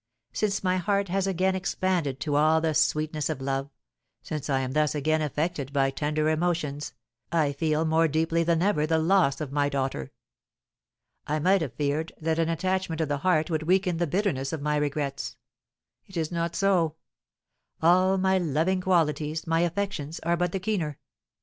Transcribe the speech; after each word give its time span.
Since 0.33 0.63
my 0.63 0.77
heart 0.77 1.09
has 1.09 1.27
again 1.27 1.53
expanded 1.53 2.19
to 2.21 2.35
all 2.35 2.59
the 2.59 2.73
sweetness 2.73 3.29
of 3.29 3.39
love, 3.39 3.69
since 4.23 4.49
I 4.49 4.61
am 4.61 4.71
thus 4.71 4.95
again 4.95 5.21
affected 5.21 5.71
by 5.71 5.91
tender 5.91 6.27
emotions, 6.27 6.93
I 7.31 7.53
feel 7.53 7.85
more 7.85 8.07
deeply 8.07 8.41
than 8.43 8.63
ever 8.63 8.87
the 8.87 8.97
loss 8.97 9.39
of 9.39 9.51
my 9.51 9.69
daughter. 9.69 10.11
I 11.27 11.37
might 11.37 11.61
have 11.61 11.75
feared 11.75 12.13
that 12.19 12.39
an 12.39 12.49
attachment 12.49 12.99
of 12.99 13.09
the 13.09 13.19
heart 13.19 13.51
would 13.51 13.61
weaken 13.67 13.97
the 13.97 14.07
bitterness 14.07 14.51
of 14.51 14.59
my 14.59 14.75
regrets. 14.77 15.37
It 16.07 16.17
is 16.17 16.31
not 16.31 16.55
so; 16.55 16.95
all 17.79 18.17
my 18.17 18.39
loving 18.39 18.81
qualities 18.81 19.45
my 19.45 19.59
affections 19.59 20.19
are 20.21 20.35
but 20.35 20.51
the 20.51 20.59
keener. 20.59 20.97